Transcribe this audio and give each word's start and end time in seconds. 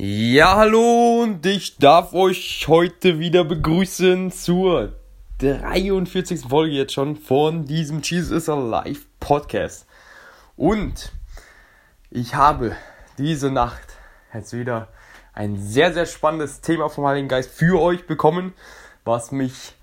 Ja, 0.00 0.54
hallo 0.54 1.24
und 1.24 1.44
ich 1.44 1.76
darf 1.78 2.14
euch 2.14 2.66
heute 2.68 3.18
wieder 3.18 3.42
begrüßen 3.42 4.30
zur 4.30 4.92
43. 5.38 6.42
Folge 6.42 6.76
jetzt 6.76 6.92
schon 6.92 7.16
von 7.16 7.64
diesem 7.64 8.00
Jesus 8.00 8.30
is 8.30 8.48
Alive 8.48 9.06
Podcast. 9.18 9.88
Und 10.54 11.10
ich 12.10 12.36
habe 12.36 12.76
diese 13.18 13.50
Nacht 13.50 13.96
jetzt 14.32 14.52
wieder 14.52 14.86
ein 15.32 15.58
sehr, 15.58 15.92
sehr 15.92 16.06
spannendes 16.06 16.60
Thema 16.60 16.88
vom 16.90 17.04
Heiligen 17.04 17.26
Geist 17.26 17.50
für 17.50 17.80
euch 17.80 18.06
bekommen, 18.06 18.54
was 19.02 19.32
mich 19.32 19.74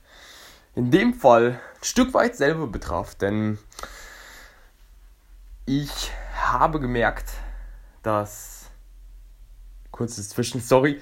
in 0.75 0.91
dem 0.91 1.13
Fall 1.13 1.59
ein 1.75 1.83
Stück 1.83 2.13
weit 2.13 2.37
selber 2.37 2.67
betraf, 2.67 3.15
denn 3.15 3.57
ich 5.65 6.09
habe 6.41 6.79
gemerkt, 6.79 7.33
dass 8.01 8.54
kurzes 9.95 10.29
Zwischenstory. 10.29 10.99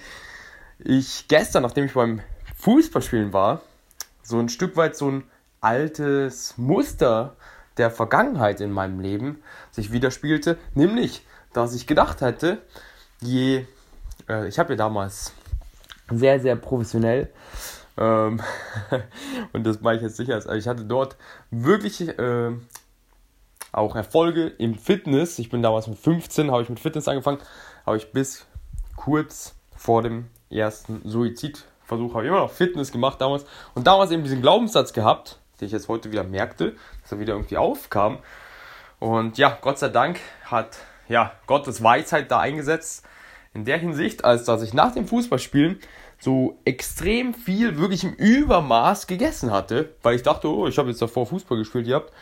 Ich 0.77 1.27
gestern, 1.27 1.63
nachdem 1.63 1.85
ich 1.85 1.93
beim 1.93 2.21
Fußballspielen 2.57 3.33
war, 3.33 3.61
so 4.21 4.37
ein 4.39 4.49
Stück 4.49 4.77
weit 4.77 4.95
so 4.95 5.09
ein 5.09 5.23
altes 5.61 6.57
Muster 6.57 7.35
der 7.77 7.89
Vergangenheit 7.89 8.61
in 8.61 8.71
meinem 8.71 8.99
Leben 8.99 9.41
sich 9.71 9.91
widerspiegelte, 9.91 10.59
nämlich, 10.75 11.25
dass 11.53 11.73
ich 11.73 11.87
gedacht 11.87 12.21
hätte, 12.21 12.61
je, 13.19 13.65
äh, 14.29 14.47
ich 14.47 14.59
habe 14.59 14.73
ja 14.73 14.77
damals 14.77 15.33
sehr, 16.11 16.39
sehr 16.39 16.55
professionell, 16.55 17.31
ähm, 17.97 18.41
und 19.53 19.63
das 19.65 19.81
mache 19.81 19.95
ich 19.95 20.01
jetzt 20.03 20.17
sicher, 20.17 20.35
also 20.35 20.51
ich 20.51 20.67
hatte 20.67 20.85
dort 20.85 21.17
wirklich 21.49 22.07
äh, 22.19 22.51
auch 23.71 23.95
Erfolge 23.95 24.47
im 24.47 24.75
Fitness. 24.75 25.39
Ich 25.39 25.49
bin 25.49 25.63
damals 25.63 25.87
mit 25.87 25.97
15, 25.97 26.51
habe 26.51 26.61
ich 26.61 26.69
mit 26.69 26.79
Fitness 26.79 27.07
angefangen, 27.07 27.39
habe 27.85 27.97
ich 27.97 28.11
bis 28.11 28.45
kurz 28.95 29.55
vor 29.75 30.01
dem 30.01 30.29
ersten 30.49 31.01
Suizidversuch 31.07 32.13
habe 32.13 32.23
ich 32.23 32.29
immer 32.29 32.39
noch 32.39 32.51
Fitness 32.51 32.91
gemacht 32.91 33.19
damals 33.19 33.45
und 33.73 33.87
damals 33.87 34.11
eben 34.11 34.23
diesen 34.23 34.41
Glaubenssatz 34.41 34.93
gehabt, 34.93 35.39
den 35.59 35.67
ich 35.67 35.71
jetzt 35.71 35.89
heute 35.89 36.11
wieder 36.11 36.23
merkte, 36.23 36.75
dass 37.01 37.11
er 37.11 37.19
wieder 37.19 37.33
irgendwie 37.33 37.57
aufkam. 37.57 38.19
Und 38.99 39.37
ja, 39.37 39.57
Gott 39.61 39.79
sei 39.79 39.89
Dank 39.89 40.19
hat 40.45 40.77
ja 41.09 41.33
Gottes 41.47 41.83
Weisheit 41.83 42.31
da 42.31 42.39
eingesetzt 42.39 43.05
in 43.53 43.65
der 43.65 43.77
Hinsicht, 43.77 44.23
als 44.23 44.45
dass 44.45 44.61
ich 44.63 44.73
nach 44.73 44.93
dem 44.93 45.07
Fußballspielen 45.07 45.79
so 46.19 46.57
extrem 46.63 47.33
viel 47.33 47.77
wirklich 47.77 48.03
im 48.03 48.13
Übermaß 48.13 49.07
gegessen 49.07 49.51
hatte, 49.51 49.93
weil 50.01 50.15
ich 50.15 50.23
dachte, 50.23 50.47
oh, 50.47 50.67
ich 50.67 50.77
habe 50.77 50.89
jetzt 50.89 51.01
davor 51.01 51.25
Fußball 51.27 51.57
gespielt 51.57 51.85
gehabt, 51.85 52.13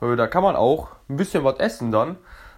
äh, 0.00 0.16
da 0.16 0.26
kann 0.26 0.42
man 0.42 0.56
auch 0.56 0.88
ein 1.08 1.16
bisschen 1.16 1.44
was 1.44 1.58
essen 1.60 1.92
dann. 1.92 2.16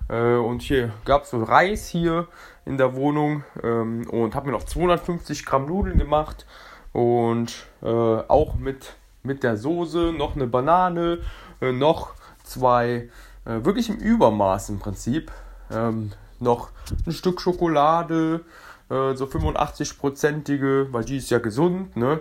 Äh, 0.09 0.37
und 0.37 0.63
hier 0.63 0.93
gab 1.05 1.25
es 1.25 1.31
so 1.31 1.43
Reis 1.43 1.89
hier 1.89 2.29
in 2.67 2.77
der 2.77 2.95
Wohnung 2.95 3.45
ähm, 3.63 4.07
und 4.11 4.35
habe 4.35 4.47
mir 4.47 4.53
noch 4.53 4.65
250 4.65 5.47
Gramm 5.47 5.67
Nudeln 5.67 5.99
gemacht 5.99 6.47
und 6.93 7.67
äh, 7.83 7.87
auch 7.87 8.57
mit, 8.57 8.97
mit 9.23 9.43
der 9.43 9.57
Soße 9.57 10.13
noch 10.13 10.35
eine 10.35 10.47
Banane, 10.47 11.21
äh, 11.61 11.73
noch 11.73 12.11
zwei, 12.43 13.09
äh, 13.45 13.65
wirklich 13.65 13.89
im 13.89 13.97
Übermaß 13.97 14.69
im 14.71 14.79
Prinzip, 14.79 15.31
ähm, 15.71 16.13
noch 16.41 16.71
ein 17.07 17.13
Stück 17.13 17.41
Schokolade, 17.41 18.45
äh, 18.91 19.15
so 19.15 19.27
85-prozentige, 19.27 20.93
weil 20.93 21.05
die 21.05 21.19
ist 21.19 21.31
ja 21.31 21.39
gesund, 21.39 21.97
ne? 21.97 22.21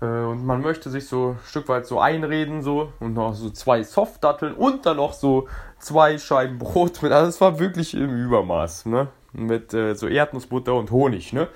Äh, 0.00 0.06
und 0.06 0.44
man 0.44 0.60
möchte 0.60 0.90
sich 0.90 1.06
so 1.08 1.30
ein 1.30 1.38
Stück 1.46 1.68
weit 1.68 1.86
so 1.86 2.00
einreden, 2.00 2.62
so 2.62 2.92
und 3.00 3.14
noch 3.14 3.34
so 3.34 3.50
zwei 3.50 3.82
Softdatteln 3.82 4.54
und 4.54 4.86
dann 4.86 4.98
noch 4.98 5.12
so 5.12 5.48
zwei 5.78 6.18
Scheiben 6.18 6.58
Brot 6.58 7.02
mit. 7.02 7.12
Also 7.12 7.28
es 7.28 7.40
war 7.40 7.58
wirklich 7.58 7.94
im 7.94 8.14
Übermaß, 8.14 8.86
ne? 8.86 9.08
mit 9.32 9.74
äh, 9.74 9.94
so 9.94 10.08
Erdnussbutter 10.08 10.74
und 10.74 10.90
Honig, 10.90 11.32
ne? 11.32 11.48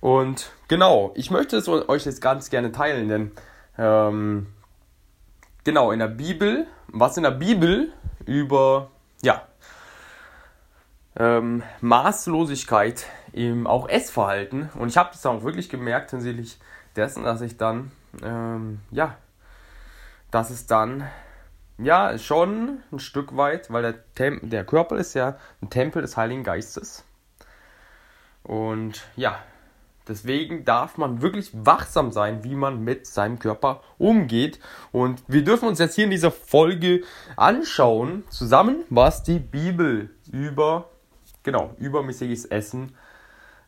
Und 0.00 0.50
genau, 0.68 1.12
ich 1.14 1.30
möchte 1.30 1.56
es 1.56 1.68
euch 1.68 2.04
jetzt 2.04 2.20
ganz 2.20 2.50
gerne 2.50 2.70
teilen, 2.70 3.08
denn 3.08 3.32
ähm, 3.78 4.46
genau 5.64 5.90
in 5.90 5.98
der 5.98 6.08
Bibel, 6.08 6.66
was 6.88 7.16
in 7.16 7.22
der 7.22 7.30
Bibel 7.30 7.92
über 8.24 8.90
ja 9.22 9.42
ähm, 11.16 11.62
Maßlosigkeit 11.80 13.06
im 13.32 13.66
auch 13.66 13.88
Essverhalten 13.88 14.70
und 14.78 14.88
ich 14.88 14.96
habe 14.96 15.10
das 15.12 15.24
auch 15.24 15.42
wirklich 15.42 15.68
gemerkt 15.68 16.10
hinsichtlich 16.10 16.58
dessen, 16.96 17.24
dass 17.24 17.40
ich 17.40 17.56
dann 17.56 17.90
ähm, 18.22 18.80
ja, 18.90 19.16
dass 20.30 20.50
es 20.50 20.66
dann 20.66 21.04
ja, 21.78 22.16
schon 22.18 22.78
ein 22.90 22.98
Stück 22.98 23.36
weit, 23.36 23.70
weil 23.70 23.82
der, 23.82 24.14
Tem 24.14 24.40
der 24.48 24.64
Körper 24.64 24.96
ist 24.96 25.14
ja 25.14 25.36
ein 25.60 25.70
Tempel 25.70 26.02
des 26.02 26.16
Heiligen 26.16 26.42
Geistes. 26.42 27.04
Und 28.42 29.06
ja, 29.16 29.38
deswegen 30.08 30.64
darf 30.64 30.96
man 30.96 31.20
wirklich 31.20 31.50
wachsam 31.52 32.12
sein, 32.12 32.44
wie 32.44 32.54
man 32.54 32.82
mit 32.82 33.06
seinem 33.06 33.38
Körper 33.38 33.82
umgeht. 33.98 34.58
Und 34.90 35.22
wir 35.26 35.44
dürfen 35.44 35.68
uns 35.68 35.78
jetzt 35.78 35.96
hier 35.96 36.04
in 36.04 36.10
dieser 36.10 36.30
Folge 36.30 37.02
anschauen, 37.36 38.24
zusammen, 38.30 38.84
was 38.88 39.22
die 39.22 39.38
Bibel 39.38 40.10
über, 40.32 40.90
genau, 41.42 41.74
übermäßiges 41.78 42.46
Essen 42.46 42.96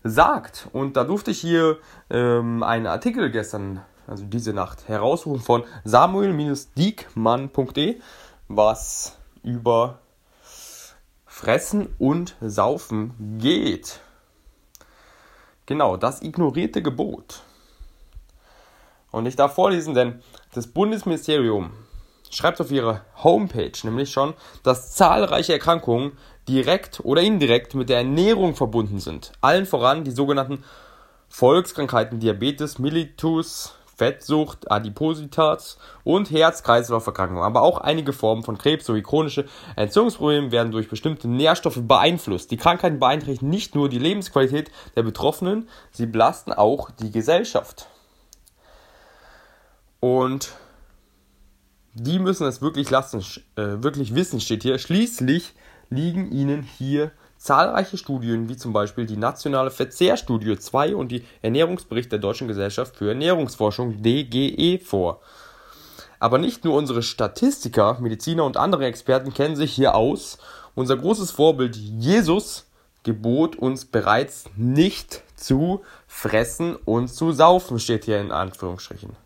sagt. 0.04 0.68
Und 0.72 0.96
da 0.96 1.04
durfte 1.04 1.30
ich 1.30 1.40
hier 1.40 1.78
ähm, 2.10 2.62
einen 2.62 2.86
Artikel 2.86 3.30
gestern 3.30 3.82
also 4.08 4.24
diese 4.24 4.52
Nacht, 4.52 4.88
heraussuchen 4.88 5.40
von 5.40 5.62
samuel-diekmann.de, 5.84 8.00
was 8.48 9.16
über 9.42 9.98
Fressen 11.26 11.94
und 11.98 12.34
Saufen 12.40 13.38
geht. 13.38 14.00
Genau, 15.66 15.98
das 15.98 16.22
ignorierte 16.22 16.82
Gebot. 16.82 17.42
Und 19.10 19.26
ich 19.26 19.36
darf 19.36 19.54
vorlesen, 19.54 19.94
denn 19.94 20.22
das 20.54 20.66
Bundesministerium 20.66 21.72
schreibt 22.30 22.60
auf 22.60 22.70
ihrer 22.70 23.06
Homepage 23.22 23.72
nämlich 23.82 24.10
schon, 24.10 24.34
dass 24.62 24.94
zahlreiche 24.94 25.52
Erkrankungen 25.52 26.12
direkt 26.48 27.00
oder 27.04 27.22
indirekt 27.22 27.74
mit 27.74 27.88
der 27.88 27.98
Ernährung 27.98 28.54
verbunden 28.56 28.98
sind. 28.98 29.32
Allen 29.40 29.66
voran 29.66 30.04
die 30.04 30.10
sogenannten 30.10 30.64
Volkskrankheiten 31.28 32.20
Diabetes 32.20 32.78
mellitus, 32.78 33.74
Fettsucht, 33.98 34.70
Adipositas 34.70 35.76
und 36.04 36.30
Herz-Kreislauf-Erkrankungen, 36.30 37.42
aber 37.42 37.62
auch 37.62 37.78
einige 37.78 38.12
Formen 38.12 38.44
von 38.44 38.56
Krebs 38.56 38.86
sowie 38.86 39.02
chronische 39.02 39.44
Entzündungsprobleme 39.74 40.52
werden 40.52 40.70
durch 40.70 40.88
bestimmte 40.88 41.28
Nährstoffe 41.28 41.80
beeinflusst. 41.82 42.50
Die 42.52 42.56
Krankheiten 42.56 43.00
beeinträchtigen 43.00 43.50
nicht 43.50 43.74
nur 43.74 43.88
die 43.88 43.98
Lebensqualität 43.98 44.70
der 44.94 45.02
Betroffenen, 45.02 45.68
sie 45.90 46.06
belasten 46.06 46.52
auch 46.52 46.90
die 46.92 47.10
Gesellschaft. 47.10 47.88
Und 49.98 50.52
die 51.94 52.20
müssen 52.20 52.46
es 52.46 52.62
wirklich 52.62 52.90
lassen, 52.90 53.20
äh, 53.56 53.82
wirklich 53.82 54.14
wissen, 54.14 54.40
steht 54.40 54.62
hier. 54.62 54.78
Schließlich 54.78 55.54
liegen 55.90 56.30
ihnen 56.30 56.62
hier 56.62 57.10
zahlreiche 57.38 57.96
Studien, 57.96 58.48
wie 58.48 58.56
zum 58.56 58.72
Beispiel 58.72 59.06
die 59.06 59.16
Nationale 59.16 59.70
Verzehrstudie 59.70 60.58
2 60.58 60.94
und 60.94 61.12
die 61.12 61.24
Ernährungsbericht 61.40 62.10
der 62.10 62.18
Deutschen 62.18 62.48
Gesellschaft 62.48 62.96
für 62.96 63.10
Ernährungsforschung 63.10 64.02
DGE 64.02 64.78
vor. 64.78 65.20
Aber 66.18 66.38
nicht 66.38 66.64
nur 66.64 66.74
unsere 66.74 67.02
Statistiker, 67.02 67.98
Mediziner 68.00 68.44
und 68.44 68.56
andere 68.56 68.86
Experten 68.86 69.32
kennen 69.32 69.54
sich 69.54 69.72
hier 69.72 69.94
aus. 69.94 70.38
Unser 70.74 70.96
großes 70.96 71.30
Vorbild 71.30 71.76
Jesus 71.76 72.66
gebot 73.04 73.56
uns 73.56 73.84
bereits 73.84 74.46
nicht 74.56 75.22
zu 75.36 75.82
fressen 76.08 76.74
und 76.74 77.08
zu 77.08 77.30
saufen, 77.32 77.78
steht 77.78 78.04
hier 78.04 78.20
in 78.20 78.32
Anführungsstrichen. 78.32 79.16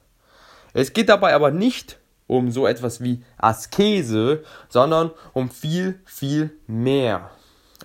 Es 0.75 0.93
geht 0.93 1.09
dabei 1.09 1.35
aber 1.35 1.51
nicht 1.51 1.99
um 2.33 2.51
so 2.51 2.67
etwas 2.67 3.03
wie 3.03 3.23
Askese, 3.37 4.43
sondern 4.71 5.11
um 5.35 5.51
viel, 5.51 6.01
viel 6.07 6.51
mehr. 6.67 7.31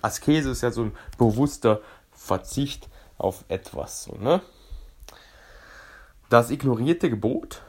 Askese 0.00 0.50
ist 0.50 0.62
ja 0.62 0.70
so 0.70 0.84
ein 0.84 0.92
bewusster 1.18 1.82
Verzicht 2.12 2.88
auf 3.18 3.44
etwas. 3.48 4.04
So, 4.04 4.16
ne? 4.16 4.40
Das 6.30 6.50
ignorierte 6.50 7.10
Gebot 7.10 7.60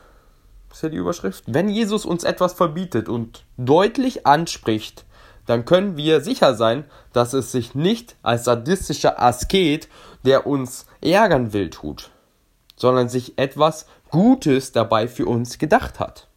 ist 0.72 0.84
ja 0.84 0.90
die 0.90 0.98
Überschrift. 0.98 1.44
Wenn 1.48 1.68
Jesus 1.68 2.06
uns 2.06 2.24
etwas 2.24 2.54
verbietet 2.54 3.10
und 3.10 3.44
deutlich 3.58 4.26
anspricht, 4.26 5.06
dann 5.48 5.66
können 5.66 5.98
wir 5.98 6.22
sicher 6.22 6.56
sein, 6.56 6.86
dass 7.12 7.34
es 7.34 7.52
sich 7.52 7.76
nicht 7.76 8.16
als 8.22 8.46
sadistischer 8.46 9.22
Asket, 9.22 9.90
der 10.24 10.48
uns 10.48 10.86
ärgern 11.02 11.52
will, 11.52 11.72
tut, 11.72 12.12
sondern 12.78 13.10
sich 13.10 13.38
etwas 13.38 13.86
Gutes 14.12 14.72
dabei 14.72 15.10
für 15.10 15.26
uns 15.26 15.58
gedacht 15.58 16.00
hat. 16.00 16.29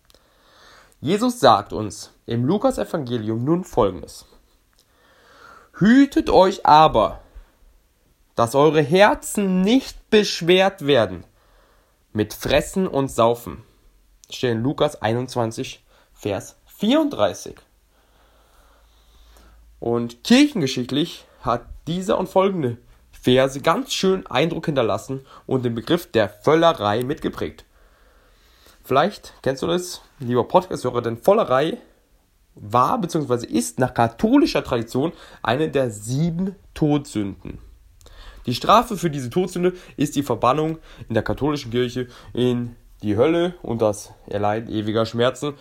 Jesus 1.05 1.41
sagt 1.41 1.73
uns 1.73 2.13
im 2.27 2.45
Lukas 2.45 2.79
Evangelium 2.79 3.43
nun 3.43 3.65
folgendes. 3.65 4.25
Hütet 5.77 6.31
euch 6.31 6.65
aber, 6.65 7.19
dass 8.37 8.55
eure 8.55 8.83
Herzen 8.83 9.63
nicht 9.63 10.11
beschwert 10.11 10.87
werden 10.87 11.25
mit 12.13 12.33
Fressen 12.33 12.87
und 12.87 13.11
Saufen. 13.11 13.65
Steht 14.31 14.59
Lukas 14.59 15.03
21, 15.03 15.85
Vers 16.13 16.55
34. 16.67 17.57
Und 19.81 20.23
kirchengeschichtlich 20.23 21.27
hat 21.41 21.67
dieser 21.89 22.17
und 22.17 22.29
folgende 22.29 22.79
Verse 23.11 23.61
ganz 23.61 23.93
schön 23.93 24.25
Eindruck 24.29 24.67
hinterlassen 24.67 25.27
und 25.49 25.65
den 25.65 25.75
Begriff 25.75 26.13
der 26.13 26.29
Völlerei 26.29 27.03
mitgeprägt. 27.03 27.65
Vielleicht 28.85 29.35
kennst 29.43 29.63
du 29.63 29.67
das, 29.67 30.03
lieber 30.19 30.47
Podcast-Hörer, 30.47 31.03
denn 31.03 31.17
Vollerei 31.17 31.79
war 32.55 33.01
bzw. 33.01 33.47
ist 33.47 33.79
nach 33.79 33.95
katholischer 33.95 34.65
Tradition 34.65 35.13
eine 35.43 35.71
der 35.71 35.91
sieben 35.91 36.57
Todsünden. 36.75 37.59
Die 38.47 38.55
Strafe 38.55 38.97
für 38.97 39.11
diese 39.11 39.31
Todsünde 39.31 39.75
ist 39.97 40.17
die 40.17 40.23
Verbannung 40.23 40.79
in 41.09 41.15
der 41.15 41.23
katholischen 41.23 41.71
Kirche 41.71 42.09
in 42.33 42.75
die 43.03 43.17
Hölle 43.17 43.55
und 43.63 43.83
das 43.83 44.13
Erleiden 44.27 44.73
ewiger 44.73 45.07
Schmerzen. 45.07 45.55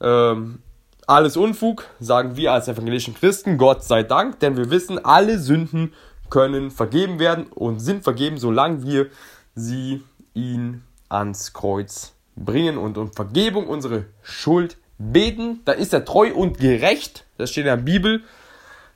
Ähm, 0.00 0.60
alles 1.06 1.36
Unfug, 1.36 1.86
sagen 2.00 2.36
wir 2.36 2.52
als 2.52 2.68
evangelischen 2.68 3.14
Christen, 3.14 3.58
Gott 3.58 3.84
sei 3.84 4.02
Dank, 4.02 4.40
denn 4.40 4.56
wir 4.56 4.70
wissen, 4.70 5.02
alle 5.02 5.38
Sünden 5.38 5.94
können 6.28 6.70
vergeben 6.70 7.18
werden 7.18 7.46
und 7.46 7.78
sind 7.78 8.04
vergeben, 8.04 8.38
solange 8.38 8.82
wir 8.82 9.06
sie 9.54 10.02
ihn 10.34 10.82
ans 11.08 11.52
Kreuz 11.52 12.15
bringen 12.36 12.78
und 12.78 12.98
um 12.98 13.12
Vergebung 13.12 13.66
unsere 13.66 14.06
Schuld 14.22 14.76
beten. 14.98 15.62
Da 15.64 15.72
ist 15.72 15.92
er 15.92 16.04
treu 16.04 16.32
und 16.32 16.58
gerecht, 16.58 17.24
das 17.38 17.50
steht 17.50 17.62
in 17.62 17.70
der 17.70 17.76
Bibel. 17.76 18.22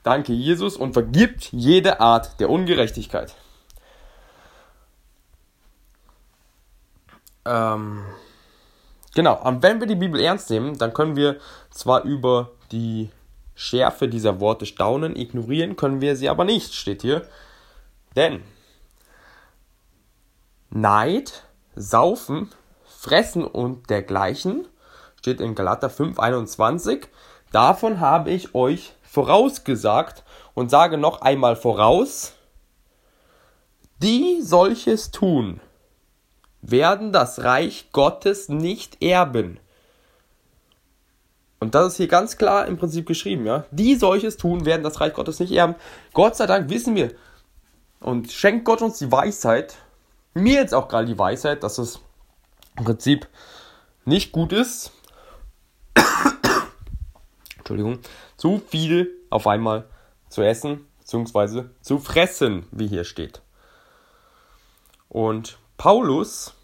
Danke 0.03 0.33
Jesus 0.33 0.77
und 0.77 0.93
vergibt 0.93 1.53
jede 1.53 2.01
Art 2.01 2.41
der 2.41 2.49
Ungerechtigkeit. 2.49 3.35
Ähm, 7.45 8.05
genau, 9.15 9.43
und 9.43 9.63
wenn 9.63 9.81
wir 9.81 9.87
die 9.87 9.97
Bibel 9.97 10.21
ernst 10.21 10.51
nehmen, 10.51 10.79
dann 10.79 10.95
können 10.95 11.17
wir 11.17 11.39
zwar 11.71 12.05
über 12.05 12.53
die 12.73 13.11
Schärfe 13.55 14.09
dieser 14.09 14.41
Worte 14.41 14.65
staunen, 14.65 15.17
ignorieren 15.17 15.77
können 15.77 16.01
wir 16.01 16.17
sie 16.17 16.29
aber 16.29 16.45
nicht, 16.45 16.75
steht 16.75 17.03
hier. 17.03 17.27
Denn 18.17 18.43
Neid, 20.71 21.45
Saufen, 21.75 22.51
Fressen 23.01 23.45
und 23.45 23.89
dergleichen, 23.89 24.69
steht 25.19 25.41
in 25.41 25.55
Galater 25.55 25.89
5,21, 25.89 27.07
davon 27.51 27.99
habe 27.99 28.29
ich 28.31 28.55
euch 28.55 28.93
vorausgesagt 29.01 30.23
und 30.53 30.71
sage 30.71 30.99
noch 30.99 31.23
einmal 31.23 31.57
voraus, 31.57 32.35
die 34.03 34.43
solches 34.43 35.13
tun, 35.13 35.63
werden 36.61 37.11
das 37.11 37.43
Reich 37.43 37.89
Gottes 37.91 38.51
nicht 38.51 39.03
erben. 39.03 39.59
Und 41.59 41.75
das 41.75 41.93
ist 41.93 41.97
hier 41.97 42.09
ganz 42.09 42.37
klar 42.37 42.67
im 42.67 42.77
Prinzip 42.77 43.07
geschrieben, 43.07 43.47
ja. 43.47 43.65
Die 43.71 43.95
solches 43.95 44.37
tun, 44.37 44.67
werden 44.67 44.83
das 44.83 45.01
Reich 45.01 45.15
Gottes 45.15 45.41
nicht 45.41 45.53
erben. 45.53 45.75
Gott 46.13 46.37
sei 46.37 46.47
Dank 46.47 46.69
wissen 46.69 46.95
wir 46.97 47.13
und 48.01 48.31
schenkt 48.31 48.67
Gott 48.67 48.83
uns 48.83 48.99
die 48.99 49.11
Weisheit, 49.11 49.77
mir 50.35 50.61
jetzt 50.61 50.75
auch 50.75 50.87
gerade 50.87 51.07
die 51.07 51.19
Weisheit, 51.19 51.63
dass 51.63 51.79
es 51.79 52.01
im 52.81 52.85
Prinzip 52.85 53.29
nicht 54.05 54.33
gut 54.33 54.53
ist, 54.53 54.93
Entschuldigung, 57.59 58.01
zu 58.37 58.61
viel 58.67 59.11
auf 59.29 59.47
einmal 59.47 59.87
zu 60.29 60.43
essen, 60.43 60.87
beziehungsweise 60.99 61.71
zu 61.83 61.99
fressen, 61.99 62.67
wie 62.73 62.89
hier 62.89 63.05
steht. 63.05 63.43
Und 65.09 65.59
Paulus 65.77 66.55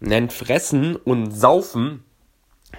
nennt 0.00 0.32
Fressen 0.32 0.96
und 0.96 1.30
Saufen 1.30 2.04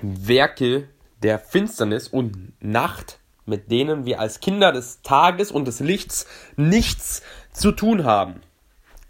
Werke 0.01 0.89
der 1.24 1.39
Finsternis 1.39 2.07
und 2.07 2.54
Nacht, 2.62 3.19
mit 3.45 3.71
denen 3.71 4.06
wir 4.06 4.19
als 4.19 4.39
Kinder 4.39 4.71
des 4.71 5.01
Tages 5.01 5.51
und 5.51 5.66
des 5.66 5.80
Lichts 5.80 6.27
nichts 6.57 7.24
zu 7.54 7.71
tun 7.71 8.04
haben 8.04 8.42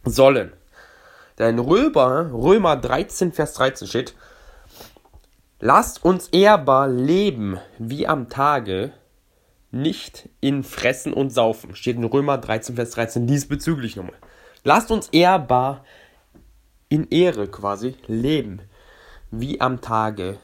sollen. 0.06 0.54
Denn 1.40 1.58
Römer, 1.58 2.32
Römer 2.32 2.76
13, 2.76 3.32
Vers 3.32 3.54
13 3.54 3.88
steht, 3.88 4.16
Lasst 5.62 6.06
uns 6.06 6.30
ehrbar 6.30 6.88
leben 6.88 7.60
wie 7.80 8.08
am 8.08 8.30
Tage, 8.30 8.94
nicht 9.72 10.30
in 10.40 10.64
Fressen 10.64 11.14
und 11.14 11.32
Saufen. 11.32 11.76
Steht 11.76 11.98
in 11.98 12.06
Römer 12.06 12.38
13, 12.38 12.76
Vers 12.76 12.92
13 12.92 13.28
diesbezüglich 13.28 13.98
nochmal. 13.98 14.16
Lasst 14.64 14.90
uns 14.90 15.10
ehrbar 15.10 15.84
in 16.88 17.10
Ehre 17.10 17.48
quasi 17.48 17.96
leben, 18.08 18.62
wie 19.32 19.62
am 19.62 19.82
Tage, 19.82 20.40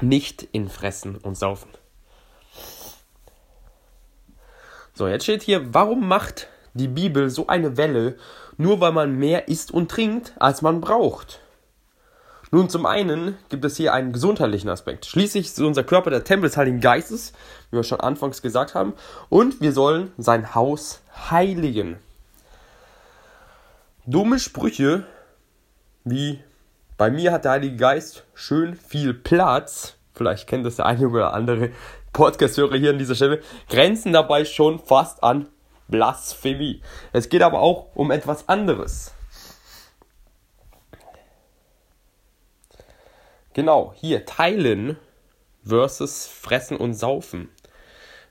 nicht 0.00 0.46
in 0.52 0.68
Fressen 0.68 1.16
und 1.16 1.36
Saufen. 1.36 1.70
So, 4.94 5.08
jetzt 5.08 5.24
steht 5.24 5.42
hier, 5.42 5.74
warum 5.74 6.06
macht 6.06 6.48
die 6.74 6.88
Bibel 6.88 7.30
so 7.30 7.46
eine 7.46 7.76
Welle, 7.76 8.18
nur 8.58 8.80
weil 8.80 8.92
man 8.92 9.16
mehr 9.16 9.48
isst 9.48 9.70
und 9.70 9.90
trinkt, 9.90 10.34
als 10.38 10.60
man 10.60 10.82
braucht? 10.82 11.40
Nun, 12.50 12.70
zum 12.70 12.86
einen 12.86 13.36
gibt 13.50 13.64
es 13.64 13.76
hier 13.76 13.92
einen 13.92 14.12
gesundheitlichen 14.12 14.70
Aspekt. 14.70 15.04
Schließlich 15.04 15.46
ist 15.46 15.60
unser 15.60 15.84
Körper 15.84 16.10
der 16.10 16.24
Tempel 16.24 16.48
des 16.48 16.56
Heiligen 16.56 16.80
Geistes, 16.80 17.32
wie 17.70 17.76
wir 17.76 17.82
schon 17.84 18.00
anfangs 18.00 18.40
gesagt 18.40 18.74
haben, 18.74 18.94
und 19.28 19.60
wir 19.60 19.72
sollen 19.72 20.12
sein 20.16 20.54
Haus 20.54 21.02
heiligen. 21.30 21.98
Dumme 24.06 24.38
Sprüche, 24.38 25.04
wie 26.04 26.40
bei 26.96 27.10
mir 27.10 27.32
hat 27.32 27.44
der 27.44 27.52
Heilige 27.52 27.76
Geist 27.76 28.24
schön 28.32 28.74
viel 28.74 29.12
Platz, 29.12 29.96
vielleicht 30.14 30.48
kennt 30.48 30.64
das 30.64 30.76
der 30.76 30.86
eine 30.86 31.08
oder 31.08 31.34
andere 31.34 31.70
Podcast-Hörer 32.14 32.76
hier 32.76 32.90
an 32.90 32.98
dieser 32.98 33.14
Stelle, 33.14 33.42
grenzen 33.68 34.14
dabei 34.14 34.46
schon 34.46 34.78
fast 34.78 35.22
an 35.22 35.48
Blasphemie. 35.88 36.82
Es 37.12 37.28
geht 37.28 37.42
aber 37.42 37.60
auch 37.60 37.88
um 37.94 38.10
etwas 38.10 38.48
anderes. 38.48 39.12
Genau, 43.54 43.92
hier 43.96 44.24
teilen 44.24 44.96
versus 45.64 46.26
fressen 46.26 46.76
und 46.76 46.94
saufen. 46.94 47.48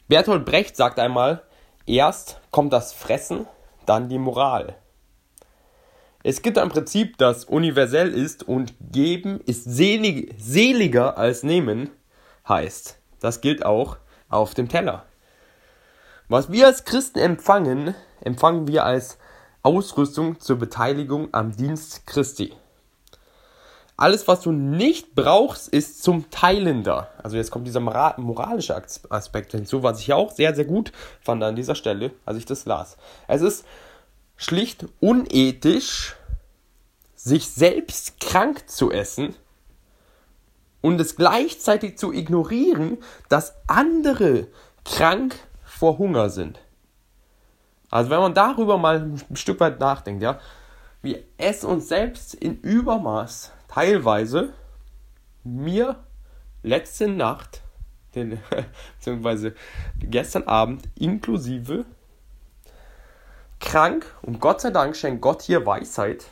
Bertolt 0.07 0.45
Brecht 0.45 0.77
sagt 0.77 0.99
einmal, 0.99 1.43
erst 1.85 2.39
kommt 2.51 2.71
das 2.71 2.93
Fressen, 2.93 3.45
dann 3.85 4.07
die 4.07 4.19
Moral. 4.19 4.75
Es 6.23 6.41
gibt 6.41 6.57
ein 6.57 6.69
Prinzip, 6.69 7.17
das 7.17 7.45
universell 7.45 8.13
ist 8.13 8.47
und 8.47 8.73
geben 8.91 9.41
ist 9.45 9.65
selig, 9.65 10.33
seliger 10.37 11.17
als 11.17 11.43
nehmen 11.43 11.89
heißt. 12.47 12.97
Das 13.19 13.41
gilt 13.41 13.65
auch 13.65 13.97
auf 14.29 14.53
dem 14.53 14.69
Teller. 14.69 15.05
Was 16.29 16.51
wir 16.51 16.65
als 16.65 16.83
Christen 16.83 17.19
empfangen, 17.19 17.95
empfangen 18.19 18.67
wir 18.67 18.83
als 18.83 19.17
Ausrüstung 19.63 20.41
zur 20.41 20.57
Beteiligung 20.57 21.29
am 21.33 21.55
Dienst 21.55 22.05
Christi. 22.05 22.53
Alles, 23.95 24.27
was 24.27 24.41
du 24.41 24.51
nicht 24.51 25.15
brauchst, 25.15 25.69
ist 25.69 26.03
zum 26.03 26.29
Teilen 26.29 26.83
da. 26.83 27.07
Also 27.23 27.37
jetzt 27.37 27.49
kommt 27.49 27.65
dieser 27.65 27.79
moralische 27.79 28.75
Aspekt 29.09 29.53
hinzu, 29.53 29.83
was 29.83 30.01
ich 30.01 30.11
auch 30.11 30.33
sehr, 30.33 30.53
sehr 30.53 30.65
gut 30.65 30.91
fand 31.21 31.41
an 31.43 31.55
dieser 31.55 31.75
Stelle, 31.75 32.11
als 32.25 32.37
ich 32.37 32.45
das 32.45 32.65
las. 32.65 32.97
Es 33.29 33.41
ist 33.41 33.65
schlicht 34.35 34.85
unethisch, 34.99 36.17
sich 37.15 37.47
selbst 37.47 38.19
krank 38.19 38.69
zu 38.69 38.91
essen 38.91 39.33
und 40.81 40.99
es 40.99 41.15
gleichzeitig 41.15 41.97
zu 41.97 42.11
ignorieren, 42.11 42.97
dass 43.29 43.55
andere 43.67 44.47
krank 44.83 45.35
vor 45.77 45.97
Hunger 45.97 46.29
sind. 46.29 46.59
Also 47.89 48.09
wenn 48.09 48.19
man 48.19 48.33
darüber 48.33 48.77
mal 48.77 49.01
ein 49.29 49.35
Stück 49.35 49.59
weit 49.59 49.79
nachdenkt, 49.79 50.21
ja, 50.21 50.39
wir 51.01 51.23
essen 51.37 51.69
uns 51.69 51.87
selbst 51.87 52.33
in 52.33 52.59
Übermaß 52.59 53.53
teilweise 53.67 54.53
mir 55.43 55.95
letzte 56.63 57.07
Nacht, 57.07 57.61
den, 58.15 58.39
beziehungsweise 58.97 59.53
gestern 59.99 60.43
Abend 60.43 60.83
inklusive 60.95 61.85
krank 63.59 64.05
und 64.21 64.39
Gott 64.39 64.61
sei 64.61 64.71
Dank 64.71 64.95
schenkt 64.95 65.21
Gott 65.21 65.41
hier 65.41 65.65
Weisheit 65.65 66.25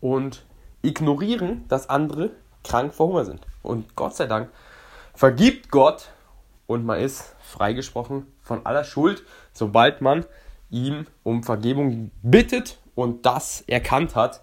und 0.00 0.44
ignorieren, 0.82 1.66
dass 1.68 1.90
andere 1.90 2.30
krank 2.64 2.94
vor 2.94 3.08
Hunger 3.08 3.24
sind. 3.24 3.46
Und 3.62 3.94
Gott 3.96 4.16
sei 4.16 4.26
Dank 4.26 4.50
vergibt 5.14 5.70
Gott 5.70 6.10
und 6.70 6.86
man 6.86 7.00
ist 7.00 7.34
freigesprochen 7.40 8.28
von 8.42 8.64
aller 8.64 8.84
Schuld, 8.84 9.24
sobald 9.52 10.02
man 10.02 10.24
ihm 10.70 11.08
um 11.24 11.42
Vergebung 11.42 12.12
bittet 12.22 12.78
und 12.94 13.26
das 13.26 13.64
erkannt 13.66 14.14
hat. 14.14 14.40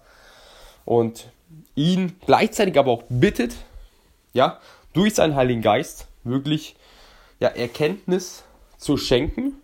Und 0.84 1.32
ihn 1.74 2.16
gleichzeitig 2.26 2.78
aber 2.78 2.90
auch 2.90 3.04
bittet, 3.08 3.56
ja, 4.34 4.60
durch 4.92 5.14
seinen 5.14 5.36
Heiligen 5.36 5.62
Geist 5.62 6.06
wirklich 6.22 6.76
ja, 7.40 7.48
Erkenntnis 7.48 8.44
zu 8.76 8.98
schenken 8.98 9.54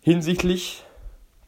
hinsichtlich 0.00 0.82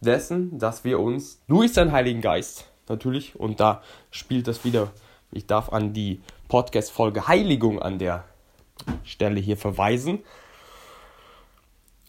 dessen, 0.01 0.57
dass 0.61 0.85
wir 0.85 1.01
uns 1.01 1.41
durch 1.49 1.73
seinen 1.73 1.91
Heiligen 1.91 2.21
Geist 2.21 2.67
natürlich, 2.89 3.35
und 3.35 3.59
da 3.59 3.83
spielt 4.13 4.47
das 4.47 4.65
wieder, 4.65 4.93
ich 5.33 5.47
darf 5.47 5.73
an 5.73 5.93
die 5.93 6.21
Podcast-Folge 6.47 7.27
Heiligung 7.27 7.83
an 7.83 7.99
der 7.99 8.23
Stelle 9.05 9.41
hier 9.41 9.57
verweisen, 9.57 10.21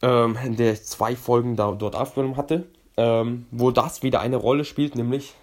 ähm, 0.01 0.37
in 0.43 0.55
der 0.55 0.73
ich 0.73 0.83
zwei 0.83 1.15
Folgen 1.15 1.55
da, 1.55 1.71
dort 1.71 1.95
aufgenommen 1.95 2.37
hatte, 2.37 2.67
ähm, 2.97 3.47
wo 3.51 3.71
das 3.71 4.03
wieder 4.03 4.21
eine 4.21 4.37
Rolle 4.37 4.65
spielt, 4.65 4.95
nämlich 4.95 5.33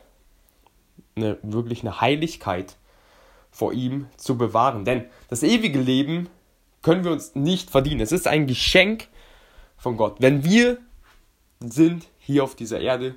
eine, 1.16 1.38
wirklich 1.42 1.82
eine 1.82 2.00
Heiligkeit 2.00 2.76
vor 3.50 3.72
ihm 3.72 4.06
zu 4.16 4.36
bewahren. 4.36 4.84
Denn 4.84 5.04
das 5.28 5.42
ewige 5.42 5.80
Leben 5.80 6.28
können 6.82 7.04
wir 7.04 7.12
uns 7.12 7.34
nicht 7.34 7.70
verdienen. 7.70 8.00
Es 8.00 8.12
ist 8.12 8.26
ein 8.26 8.46
Geschenk 8.46 9.08
von 9.76 9.96
Gott. 9.96 10.16
Wenn 10.18 10.44
wir 10.44 10.78
sind 11.60 12.06
hier 12.18 12.44
auf 12.44 12.56
dieser 12.56 12.80
Erde 12.80 13.14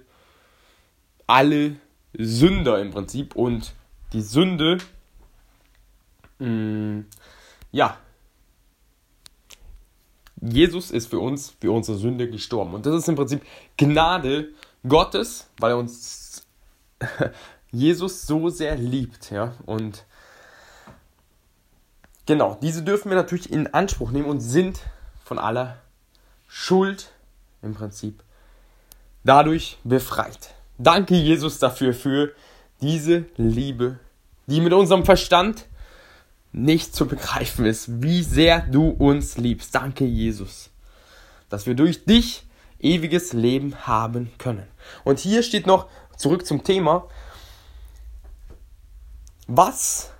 alle 1.25 1.75
Sünder 2.13 2.79
im 2.79 2.91
Prinzip 2.91 3.35
und 3.35 3.73
die 4.13 4.21
Sünde, 4.21 4.77
mh, 6.39 6.47
mm, 6.47 7.05
ja, 7.71 7.97
Jesus 10.51 10.91
ist 10.91 11.07
für 11.07 11.19
uns, 11.19 11.55
für 11.59 11.71
unsere 11.71 11.97
Sünde 11.97 12.29
gestorben. 12.29 12.73
Und 12.73 12.85
das 12.85 12.95
ist 12.95 13.09
im 13.09 13.15
Prinzip 13.15 13.41
Gnade 13.77 14.49
Gottes, 14.87 15.47
weil 15.59 15.71
er 15.71 15.77
uns 15.77 16.45
Jesus 17.71 18.25
so 18.25 18.49
sehr 18.49 18.75
liebt. 18.75 19.31
Ja? 19.31 19.53
Und 19.65 20.05
genau, 22.25 22.57
diese 22.61 22.83
dürfen 22.83 23.09
wir 23.09 23.17
natürlich 23.17 23.51
in 23.51 23.73
Anspruch 23.73 24.11
nehmen 24.11 24.27
und 24.27 24.39
sind 24.41 24.79
von 25.23 25.39
aller 25.39 25.77
Schuld 26.47 27.11
im 27.61 27.73
Prinzip 27.73 28.23
dadurch 29.23 29.77
befreit. 29.83 30.55
Danke 30.77 31.15
Jesus 31.15 31.59
dafür, 31.59 31.93
für 31.93 32.33
diese 32.81 33.25
Liebe, 33.35 33.99
die 34.45 34.61
mit 34.61 34.73
unserem 34.73 35.05
Verstand 35.05 35.65
nicht 36.51 36.95
zu 36.95 37.07
begreifen 37.07 37.65
ist, 37.65 38.01
wie 38.01 38.23
sehr 38.23 38.61
du 38.61 38.89
uns 38.89 39.37
liebst. 39.37 39.75
Danke, 39.75 40.05
Jesus, 40.05 40.69
dass 41.49 41.65
wir 41.65 41.75
durch 41.75 42.05
dich 42.05 42.43
ewiges 42.79 43.33
Leben 43.33 43.87
haben 43.87 44.31
können. 44.37 44.67
Und 45.03 45.19
hier 45.19 45.43
steht 45.43 45.67
noch 45.67 45.87
zurück 46.15 46.45
zum 46.45 46.63
Thema. 46.63 47.07
Was 49.47 50.11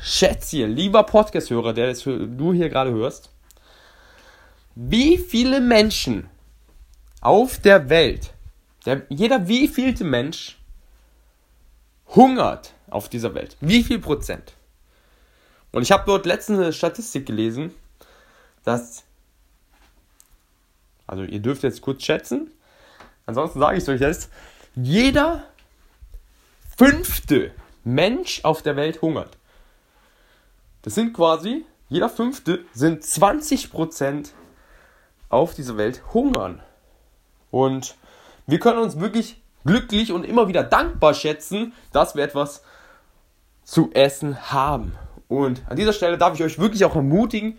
schätzt 0.00 0.52
ihr, 0.52 0.68
lieber 0.68 1.02
Podcast-Hörer, 1.04 1.72
der 1.72 1.88
das 1.88 2.02
du 2.02 2.52
hier 2.52 2.68
gerade 2.68 2.92
hörst, 2.92 3.30
wie 4.74 5.18
viele 5.18 5.60
Menschen 5.60 6.28
auf 7.20 7.58
der 7.58 7.88
Welt, 7.88 8.32
der, 8.86 9.02
jeder 9.08 9.48
wievielte 9.48 10.04
Mensch 10.04 10.58
hungert 12.14 12.74
auf 12.88 13.08
dieser 13.08 13.34
Welt? 13.34 13.56
Wie 13.60 13.82
viel 13.82 13.98
Prozent? 13.98 14.54
Und 15.72 15.82
ich 15.82 15.90
habe 15.90 16.04
dort 16.06 16.26
letztens 16.26 16.58
eine 16.58 16.72
Statistik 16.72 17.26
gelesen, 17.26 17.74
dass, 18.64 19.04
also 21.06 21.24
ihr 21.24 21.40
dürft 21.40 21.62
jetzt 21.62 21.80
kurz 21.80 22.04
schätzen, 22.04 22.50
ansonsten 23.26 23.58
sage 23.58 23.76
ich 23.76 23.82
es 23.82 23.88
euch 23.88 24.00
jetzt, 24.00 24.30
jeder 24.74 25.44
fünfte 26.76 27.52
Mensch 27.84 28.44
auf 28.44 28.62
der 28.62 28.76
Welt 28.76 29.02
hungert. 29.02 29.36
Das 30.82 30.94
sind 30.94 31.12
quasi, 31.14 31.64
jeder 31.88 32.08
fünfte 32.08 32.64
sind 32.72 33.02
20% 33.02 34.30
auf 35.28 35.54
dieser 35.54 35.76
Welt 35.76 36.02
hungern. 36.12 36.62
Und 37.50 37.96
wir 38.46 38.58
können 38.58 38.78
uns 38.78 38.98
wirklich 38.98 39.40
glücklich 39.64 40.12
und 40.12 40.24
immer 40.24 40.48
wieder 40.48 40.64
dankbar 40.64 41.14
schätzen, 41.14 41.72
dass 41.92 42.14
wir 42.14 42.24
etwas 42.24 42.62
zu 43.64 43.90
essen 43.92 44.52
haben. 44.52 44.96
Und 45.32 45.62
an 45.66 45.78
dieser 45.78 45.94
Stelle 45.94 46.18
darf 46.18 46.34
ich 46.34 46.42
euch 46.42 46.58
wirklich 46.58 46.84
auch 46.84 46.94
ermutigen, 46.94 47.58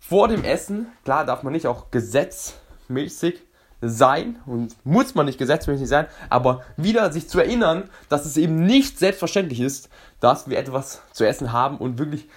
vor 0.00 0.26
dem 0.26 0.42
Essen, 0.42 0.88
klar 1.04 1.24
darf 1.24 1.44
man 1.44 1.52
nicht 1.52 1.68
auch 1.68 1.92
gesetzmäßig 1.92 3.44
sein 3.80 4.40
und 4.44 4.74
muss 4.84 5.14
man 5.14 5.26
nicht 5.26 5.38
gesetzmäßig 5.38 5.86
sein, 5.86 6.06
aber 6.30 6.62
wieder 6.76 7.12
sich 7.12 7.28
zu 7.28 7.38
erinnern, 7.38 7.88
dass 8.08 8.26
es 8.26 8.36
eben 8.36 8.64
nicht 8.64 8.98
selbstverständlich 8.98 9.60
ist, 9.60 9.88
dass 10.18 10.50
wir 10.50 10.58
etwas 10.58 11.00
zu 11.12 11.24
essen 11.24 11.52
haben 11.52 11.78
und 11.78 11.98
wirklich, 11.98 12.28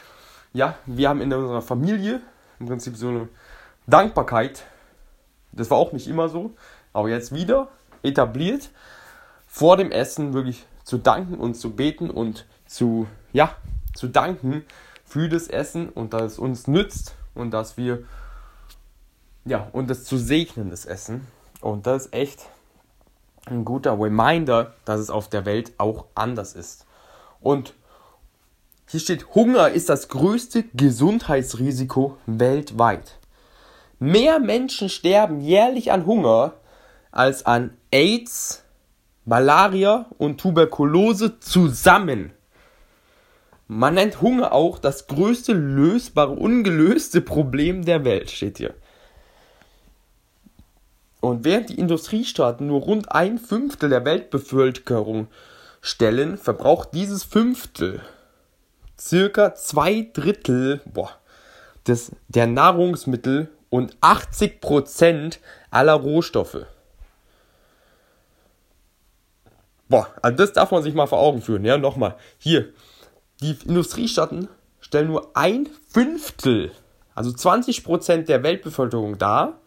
ja, 0.53 0.75
wir 0.85 1.09
haben 1.09 1.21
in 1.21 1.33
unserer 1.33 1.63
Familie 1.63 2.21
im 2.59 2.67
Prinzip 2.67 2.97
so 2.97 3.07
eine 3.07 3.27
Dankbarkeit. 3.87 4.65
Das 5.51 5.71
war 5.71 5.79
auch 5.79 5.93
nicht 5.93 6.07
immer 6.07 6.29
so, 6.29 6.51
aber 6.93 7.09
jetzt 7.09 7.33
wieder 7.33 7.69
etabliert, 8.03 8.69
vor 9.47 9.77
dem 9.77 9.91
Essen 9.91 10.33
wirklich 10.33 10.67
zu 10.83 10.99
danken 10.99 11.39
und 11.39 11.55
zu 11.55 11.71
beten 11.75 12.11
und 12.11 12.45
zu, 12.67 13.07
ja, 13.33 13.55
zu 13.93 14.07
danken 14.07 14.65
für 15.05 15.29
das 15.29 15.47
Essen 15.47 15.89
und 15.89 16.13
dass 16.13 16.33
es 16.33 16.39
uns 16.39 16.67
nützt 16.67 17.15
und 17.33 17.51
dass 17.51 17.77
wir, 17.77 18.03
ja, 19.45 19.67
und 19.71 19.89
das 19.89 20.03
zu 20.03 20.17
segnen, 20.17 20.69
das 20.69 20.85
Essen. 20.85 21.27
Und 21.61 21.87
das 21.87 22.05
ist 22.05 22.13
echt 22.13 22.45
ein 23.45 23.65
guter 23.65 23.99
Reminder, 23.99 24.73
dass 24.85 24.99
es 24.99 25.09
auf 25.09 25.29
der 25.29 25.45
Welt 25.45 25.73
auch 25.77 26.05
anders 26.15 26.53
ist. 26.53 26.85
Und 27.39 27.73
hier 28.87 28.99
steht, 28.99 29.33
Hunger 29.35 29.69
ist 29.69 29.89
das 29.89 30.09
größte 30.09 30.63
Gesundheitsrisiko 30.73 32.17
weltweit. 32.25 33.19
Mehr 33.99 34.39
Menschen 34.39 34.89
sterben 34.89 35.41
jährlich 35.41 35.91
an 35.91 36.05
Hunger 36.05 36.53
als 37.11 37.45
an 37.45 37.77
AIDS, 37.91 38.63
Malaria 39.25 40.07
und 40.17 40.39
Tuberkulose 40.39 41.39
zusammen. 41.39 42.33
Man 43.73 43.93
nennt 43.93 44.21
Hunger 44.21 44.51
auch 44.51 44.79
das 44.79 45.07
größte 45.07 45.53
lösbare, 45.53 46.33
ungelöste 46.33 47.21
Problem 47.21 47.85
der 47.85 48.03
Welt, 48.03 48.29
steht 48.29 48.57
hier. 48.57 48.73
Und 51.21 51.45
während 51.45 51.69
die 51.69 51.79
Industriestaaten 51.79 52.67
nur 52.67 52.81
rund 52.81 53.13
ein 53.13 53.37
Fünftel 53.37 53.89
der 53.89 54.03
Weltbevölkerung 54.03 55.29
stellen, 55.79 56.37
verbraucht 56.37 56.89
dieses 56.93 57.23
Fünftel 57.23 58.01
circa 58.99 59.55
zwei 59.55 60.09
Drittel 60.11 60.81
boah, 60.83 61.11
des, 61.87 62.11
der 62.27 62.47
Nahrungsmittel 62.47 63.47
und 63.69 63.95
80 64.01 64.59
Prozent 64.59 65.39
aller 65.69 65.93
Rohstoffe. 65.93 66.65
Boah, 69.87 70.09
also 70.21 70.35
das 70.35 70.51
darf 70.51 70.71
man 70.71 70.83
sich 70.83 70.93
mal 70.93 71.07
vor 71.07 71.19
Augen 71.19 71.41
führen. 71.41 71.63
Ja, 71.63 71.77
nochmal. 71.77 72.17
Hier, 72.37 72.73
die 73.41 73.57
Industriestaaten 73.65 74.47
stellen 74.79 75.07
nur 75.07 75.31
ein 75.35 75.69
Fünftel, 75.89 76.71
also 77.15 77.31
20% 77.31 78.23
der 78.23 78.43
Weltbevölkerung 78.43 79.17
dar 79.17 79.59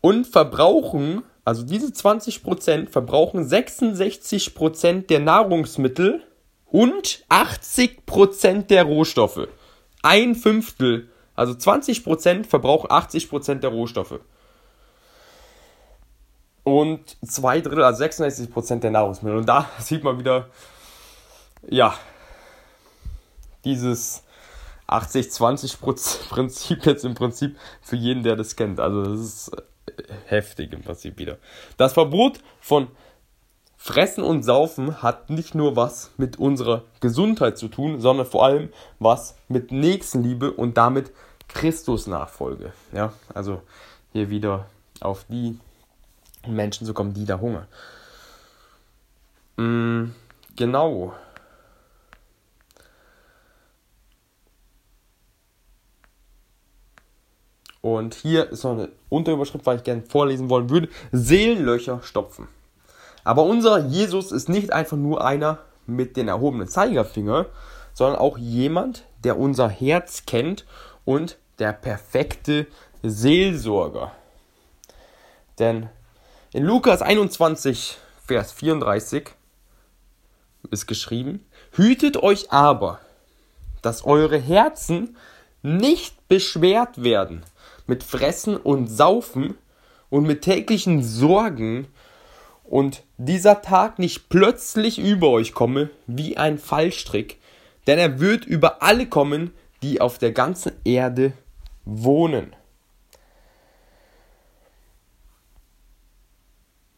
und 0.00 0.26
verbrauchen, 0.26 1.22
also 1.44 1.62
diese 1.62 1.88
20% 1.88 2.90
verbrauchen 2.90 3.46
66% 3.48 5.06
der 5.06 5.20
Nahrungsmittel 5.20 6.22
und 6.66 7.24
80% 7.28 8.66
der 8.66 8.84
Rohstoffe. 8.84 9.48
Ein 10.02 10.34
Fünftel, 10.34 11.08
also 11.34 11.52
20% 11.52 12.44
verbrauchen 12.44 12.88
80% 12.88 13.56
der 13.56 13.70
Rohstoffe. 13.70 14.20
Und 16.64 17.16
zwei 17.24 17.60
Drittel, 17.60 17.84
also 17.84 18.02
66% 18.02 18.80
der 18.80 18.90
Nahrungsmittel. 18.90 19.38
Und 19.38 19.48
da 19.48 19.70
sieht 19.78 20.02
man 20.02 20.18
wieder, 20.18 20.48
ja, 21.68 21.94
dieses 23.66 24.22
80-20-Prinzip 24.88 26.86
jetzt 26.86 27.04
im 27.04 27.14
Prinzip 27.14 27.58
für 27.82 27.96
jeden, 27.96 28.22
der 28.22 28.36
das 28.36 28.56
kennt. 28.56 28.80
Also 28.80 29.02
das 29.02 29.20
ist 29.20 29.48
äh, 29.48 30.02
heftig 30.26 30.72
im 30.72 30.82
Prinzip 30.82 31.18
wieder. 31.18 31.36
Das 31.76 31.92
Verbot 31.92 32.40
von 32.60 32.88
Fressen 33.76 34.24
und 34.24 34.42
Saufen 34.42 35.02
hat 35.02 35.28
nicht 35.28 35.54
nur 35.54 35.76
was 35.76 36.10
mit 36.16 36.38
unserer 36.38 36.84
Gesundheit 37.00 37.58
zu 37.58 37.68
tun, 37.68 38.00
sondern 38.00 38.26
vor 38.26 38.44
allem 38.44 38.70
was 38.98 39.36
mit 39.48 39.70
Nächstenliebe 39.70 40.50
und 40.50 40.76
damit 40.76 41.12
Christusnachfolge. 41.48 42.72
Ja, 42.92 43.12
also 43.34 43.62
hier 44.12 44.30
wieder 44.30 44.66
auf 45.00 45.24
die 45.28 45.58
Menschen 46.46 46.86
zu 46.86 46.94
kommen, 46.94 47.12
die 47.12 47.26
da 47.26 47.38
hungern. 47.38 47.66
Mm, 49.56 50.12
genau. 50.56 51.14
Und 57.86 58.14
hier 58.14 58.50
ist 58.50 58.64
noch 58.64 58.72
eine 58.72 58.88
Unterüberschrift, 59.10 59.64
weil 59.64 59.76
ich 59.76 59.84
gerne 59.84 60.02
vorlesen 60.02 60.50
wollen 60.50 60.70
würde. 60.70 60.88
Seelenlöcher 61.12 62.00
stopfen. 62.02 62.48
Aber 63.22 63.44
unser 63.44 63.78
Jesus 63.78 64.32
ist 64.32 64.48
nicht 64.48 64.72
einfach 64.72 64.96
nur 64.96 65.24
einer 65.24 65.60
mit 65.86 66.16
den 66.16 66.26
erhobenen 66.26 66.66
Zeigerfinger, 66.66 67.46
sondern 67.94 68.18
auch 68.18 68.38
jemand, 68.38 69.04
der 69.22 69.38
unser 69.38 69.68
Herz 69.68 70.24
kennt 70.26 70.66
und 71.04 71.38
der 71.60 71.72
perfekte 71.72 72.66
Seelsorger. 73.04 74.10
Denn 75.60 75.88
in 76.52 76.64
Lukas 76.64 77.02
21, 77.02 77.98
Vers 78.26 78.50
34 78.50 79.28
ist 80.72 80.88
geschrieben, 80.88 81.46
hütet 81.70 82.20
euch 82.20 82.50
aber, 82.50 82.98
dass 83.80 84.04
eure 84.04 84.38
Herzen 84.38 85.16
nicht 85.62 86.26
beschwert 86.26 87.04
werden 87.04 87.44
mit 87.86 88.02
Fressen 88.02 88.56
und 88.56 88.88
Saufen 88.88 89.56
und 90.10 90.26
mit 90.26 90.42
täglichen 90.42 91.02
Sorgen 91.02 91.88
und 92.64 93.04
dieser 93.16 93.62
Tag 93.62 93.98
nicht 93.98 94.28
plötzlich 94.28 94.98
über 94.98 95.30
euch 95.30 95.54
komme 95.54 95.90
wie 96.06 96.36
ein 96.36 96.58
Fallstrick, 96.58 97.40
denn 97.86 97.98
er 97.98 98.20
wird 98.20 98.44
über 98.44 98.82
alle 98.82 99.06
kommen, 99.06 99.52
die 99.82 100.00
auf 100.00 100.18
der 100.18 100.32
ganzen 100.32 100.72
Erde 100.84 101.32
wohnen. 101.84 102.54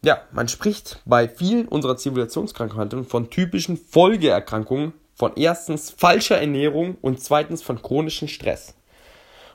Ja, 0.01 0.21
man 0.31 0.47
spricht 0.47 1.01
bei 1.05 1.27
vielen 1.27 1.67
unserer 1.67 1.97
Zivilisationskrankheiten 1.97 3.05
von 3.05 3.29
typischen 3.29 3.77
Folgeerkrankungen 3.77 4.93
von 5.13 5.33
erstens 5.35 5.91
falscher 5.91 6.37
Ernährung 6.37 6.97
und 7.01 7.21
zweitens 7.21 7.61
von 7.61 7.81
chronischem 7.81 8.29
Stress. 8.29 8.75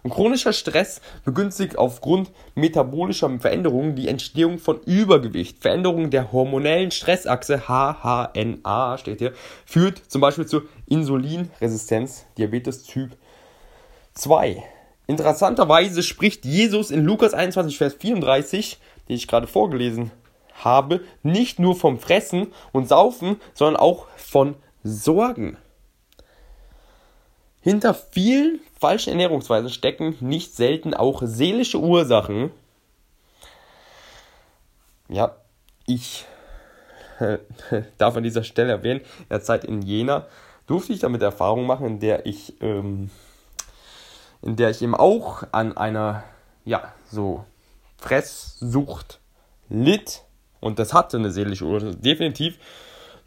Und 0.04 0.10
chronischer 0.10 0.52
Stress 0.52 1.00
begünstigt 1.24 1.78
aufgrund 1.78 2.30
metabolischer 2.54 3.30
Veränderungen 3.40 3.96
die 3.96 4.06
Entstehung 4.06 4.58
von 4.58 4.78
Übergewicht. 4.82 5.62
Veränderungen 5.62 6.10
der 6.10 6.30
hormonellen 6.30 6.90
Stressachse 6.90 7.62
HHNA 7.68 8.98
steht 8.98 9.20
hier, 9.20 9.32
führt 9.64 10.02
zum 10.06 10.20
Beispiel 10.20 10.44
zur 10.44 10.64
Insulinresistenz, 10.86 12.26
Diabetes 12.36 12.82
Typ 12.82 13.16
2. 14.12 14.62
Interessanterweise 15.06 16.02
spricht 16.02 16.44
Jesus 16.44 16.90
in 16.90 17.02
Lukas 17.02 17.32
21, 17.32 17.78
Vers 17.78 17.94
34, 17.94 18.78
den 19.08 19.16
ich 19.16 19.26
gerade 19.26 19.46
vorgelesen 19.46 20.10
habe, 20.62 21.00
nicht 21.22 21.58
nur 21.58 21.76
vom 21.76 21.98
Fressen 21.98 22.48
und 22.72 22.88
Saufen, 22.88 23.40
sondern 23.54 23.80
auch 23.80 24.06
von 24.18 24.56
Sorgen. 24.82 25.56
Hinter 27.64 27.94
vielen 27.94 28.60
falschen 28.78 29.08
Ernährungsweisen 29.08 29.70
stecken 29.70 30.18
nicht 30.20 30.54
selten 30.54 30.92
auch 30.92 31.22
seelische 31.24 31.78
Ursachen. 31.78 32.50
Ja, 35.08 35.34
ich 35.86 36.26
darf 37.98 38.18
an 38.18 38.22
dieser 38.22 38.44
Stelle 38.44 38.72
erwähnen, 38.72 39.00
in 39.00 39.28
der 39.30 39.40
Zeit 39.40 39.64
in 39.64 39.80
Jena 39.80 40.26
durfte 40.66 40.92
ich 40.92 40.98
damit 40.98 41.22
Erfahrung 41.22 41.64
machen, 41.64 41.86
in 41.86 42.00
der 42.00 42.26
ich, 42.26 42.52
ähm, 42.60 43.08
in 44.42 44.56
der 44.56 44.68
ich 44.68 44.82
eben 44.82 44.94
auch 44.94 45.44
an 45.52 45.74
einer, 45.74 46.22
ja, 46.66 46.92
so 47.10 47.46
Fresssucht 47.96 49.20
litt. 49.70 50.20
Und 50.60 50.78
das 50.78 50.92
hatte 50.92 51.16
eine 51.16 51.30
seelische 51.30 51.64
Ursache, 51.64 51.96
definitiv 51.96 52.58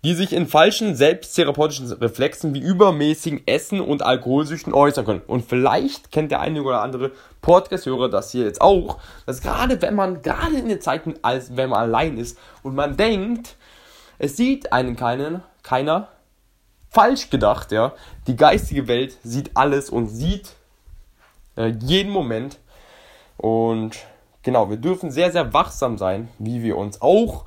die 0.04 0.14
sich 0.14 0.32
in 0.32 0.48
falschen 0.48 0.96
selbsttherapeutischen 0.96 1.92
Reflexen 1.92 2.54
wie 2.54 2.60
übermäßigen 2.60 3.42
Essen 3.48 3.82
und 3.82 4.04
Alkoholsüchten 4.04 4.74
äußern 4.74 5.06
können. 5.06 5.22
Und 5.26 5.46
vielleicht 5.46 6.12
kennt 6.12 6.32
der 6.32 6.40
eine 6.40 6.62
oder 6.62 6.82
andere 6.82 7.12
Podcast-Hörer 7.42 8.10
das 8.10 8.32
hier 8.32 8.46
jetzt 8.46 8.62
auch, 8.62 9.00
dass 9.26 9.42
gerade 9.42 9.82
wenn 9.82 9.96
man, 9.96 10.22
gerade 10.22 10.58
in 10.58 10.70
den 10.70 10.82
Zeiten, 10.82 11.16
als 11.24 11.58
wenn 11.58 11.70
man 11.70 11.80
allein 11.80 12.18
ist 12.18 12.38
und 12.64 12.76
man 12.76 12.96
denkt, 12.96 13.56
es 14.20 14.38
sieht 14.38 14.72
einen 14.72 14.96
keinen, 14.96 15.42
keiner, 15.64 16.10
falsch 16.90 17.30
gedacht, 17.30 17.72
ja, 17.72 17.94
die 18.28 18.36
geistige 18.36 18.88
Welt 18.88 19.18
sieht 19.24 19.52
alles 19.56 19.90
und 19.90 20.08
sieht 20.08 20.56
äh, 21.56 21.74
jeden 21.82 22.12
Moment 22.12 22.60
und 23.36 23.98
genau, 24.44 24.70
wir 24.70 24.78
dürfen 24.78 25.12
sehr, 25.12 25.32
sehr 25.32 25.54
wachsam 25.54 25.98
sein, 25.98 26.30
wie 26.40 26.64
wir 26.64 26.78
uns 26.78 27.02
auch 27.02 27.46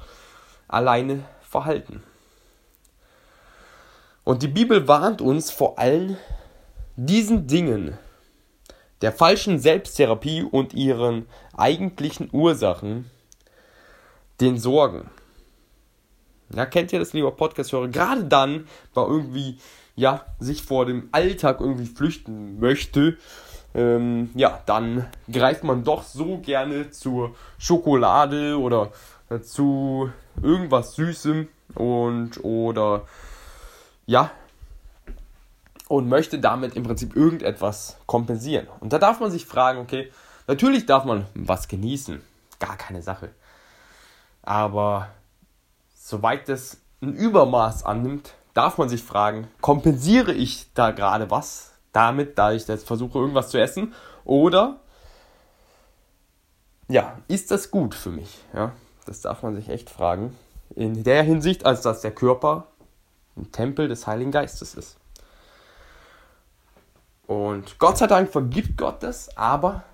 alleine 0.68 1.24
verhalten. 1.40 2.02
Und 4.24 4.42
die 4.42 4.48
Bibel 4.48 4.86
warnt 4.86 5.20
uns 5.20 5.50
vor 5.50 5.78
allen 5.78 6.16
diesen 6.96 7.46
Dingen, 7.46 7.96
der 9.00 9.12
falschen 9.12 9.58
Selbsttherapie 9.58 10.42
und 10.42 10.74
ihren 10.74 11.26
eigentlichen 11.56 12.28
Ursachen, 12.32 13.10
den 14.40 14.58
Sorgen. 14.58 15.10
Ja, 16.54 16.66
kennt 16.66 16.92
ihr 16.92 16.98
das, 16.98 17.12
lieber 17.12 17.30
Podcast-Hörer? 17.30 17.88
Gerade 17.88 18.24
dann, 18.24 18.66
weil 18.92 19.06
irgendwie, 19.06 19.58
ja, 19.96 20.26
sich 20.38 20.62
vor 20.62 20.84
dem 20.84 21.08
Alltag 21.12 21.60
irgendwie 21.60 21.86
flüchten 21.86 22.58
möchte, 22.58 23.16
ähm, 23.72 24.30
ja, 24.34 24.60
dann 24.66 25.06
greift 25.30 25.64
man 25.64 25.84
doch 25.84 26.02
so 26.02 26.38
gerne 26.38 26.90
zur 26.90 27.36
Schokolade 27.58 28.58
oder 28.58 28.90
zu 29.42 30.10
irgendwas 30.42 30.94
Süßem 30.96 31.48
und 31.74 32.44
oder 32.44 33.06
ja, 34.10 34.32
und 35.86 36.08
möchte 36.08 36.40
damit 36.40 36.74
im 36.74 36.82
Prinzip 36.82 37.14
irgendetwas 37.14 37.96
kompensieren. 38.06 38.66
Und 38.80 38.92
da 38.92 38.98
darf 38.98 39.20
man 39.20 39.30
sich 39.30 39.46
fragen, 39.46 39.78
okay, 39.78 40.10
natürlich 40.48 40.84
darf 40.84 41.04
man 41.04 41.26
was 41.34 41.68
genießen, 41.68 42.20
gar 42.58 42.76
keine 42.76 43.02
Sache. 43.02 43.30
Aber 44.42 45.10
soweit 45.94 46.48
es 46.48 46.80
ein 47.00 47.14
Übermaß 47.14 47.84
annimmt, 47.84 48.34
darf 48.52 48.78
man 48.78 48.88
sich 48.88 49.00
fragen, 49.00 49.46
kompensiere 49.60 50.32
ich 50.32 50.72
da 50.74 50.90
gerade 50.90 51.30
was 51.30 51.72
damit, 51.92 52.36
da 52.36 52.50
ich 52.50 52.66
jetzt 52.66 52.88
versuche, 52.88 53.16
irgendwas 53.16 53.50
zu 53.50 53.60
essen? 53.60 53.94
Oder, 54.24 54.80
ja, 56.88 57.16
ist 57.28 57.52
das 57.52 57.70
gut 57.70 57.94
für 57.94 58.10
mich? 58.10 58.40
Ja, 58.54 58.72
das 59.06 59.20
darf 59.20 59.44
man 59.44 59.54
sich 59.54 59.68
echt 59.68 59.88
fragen. 59.88 60.36
In 60.74 61.04
der 61.04 61.22
Hinsicht, 61.22 61.64
als 61.64 61.82
dass 61.82 62.00
der 62.00 62.12
Körper 62.12 62.66
ein 63.40 63.52
Tempel 63.52 63.88
des 63.88 64.06
Heiligen 64.06 64.30
Geistes 64.30 64.74
ist. 64.74 64.96
Und 67.26 67.78
Gott 67.78 67.98
sei 67.98 68.06
Dank 68.06 68.30
vergibt 68.30 68.76
Gott 68.76 69.02
das, 69.02 69.36
aber 69.36 69.84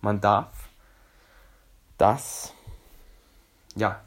man 0.00 0.20
darf 0.20 0.68
das 1.98 2.52
ja 3.74 4.00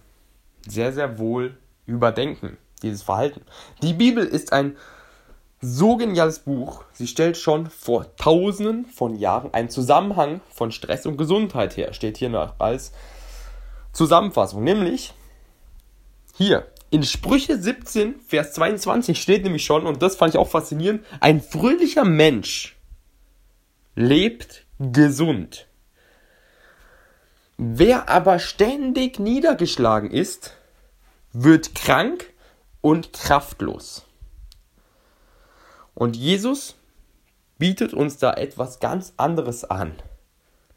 sehr, 0.67 0.93
sehr 0.93 1.19
wohl 1.19 1.57
überdenken, 1.85 2.57
dieses 2.81 3.03
Verhalten. 3.03 3.41
Die 3.81 3.93
Bibel 3.93 4.25
ist 4.25 4.51
ein 4.53 4.77
so 5.61 5.97
geniales 5.97 6.39
Buch. 6.39 6.85
Sie 6.93 7.07
stellt 7.07 7.37
schon 7.37 7.69
vor 7.69 8.15
tausenden 8.15 8.85
von 8.85 9.15
Jahren 9.15 9.53
einen 9.53 9.69
Zusammenhang 9.69 10.41
von 10.49 10.71
Stress 10.71 11.05
und 11.05 11.17
Gesundheit 11.17 11.75
her. 11.77 11.93
Steht 11.93 12.17
hier 12.17 12.29
noch 12.29 12.59
als 12.59 12.93
Zusammenfassung. 13.91 14.63
Nämlich 14.63 15.13
hier, 16.35 16.65
in 16.91 17.03
Sprüche 17.03 17.57
17, 17.57 18.19
Vers 18.19 18.53
22 18.53 19.21
steht 19.21 19.43
nämlich 19.43 19.65
schon, 19.65 19.85
und 19.85 20.01
das 20.01 20.15
fand 20.15 20.33
ich 20.33 20.39
auch 20.39 20.49
faszinierend, 20.49 21.05
ein 21.19 21.41
fröhlicher 21.41 22.05
Mensch 22.05 22.77
lebt 23.95 24.65
gesund. 24.79 25.67
Wer 27.57 28.09
aber 28.09 28.39
ständig 28.39 29.19
niedergeschlagen 29.19 30.09
ist, 30.09 30.53
wird 31.33 31.75
krank 31.75 32.33
und 32.81 33.13
kraftlos. 33.13 34.05
Und 35.93 36.15
Jesus 36.15 36.75
bietet 37.57 37.93
uns 37.93 38.17
da 38.17 38.33
etwas 38.33 38.79
ganz 38.79 39.13
anderes 39.17 39.65
an. 39.65 39.91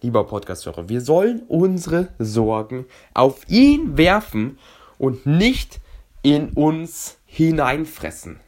Lieber 0.02 0.26
Podcast-Hörer, 0.26 0.88
wir 0.88 1.00
sollen 1.00 1.42
unsere 1.46 2.08
Sorgen 2.18 2.86
auf 3.14 3.48
ihn 3.48 3.96
werfen 3.96 4.58
und 4.98 5.24
nicht 5.24 5.80
in 6.22 6.50
uns 6.50 7.18
hineinfressen. 7.26 8.40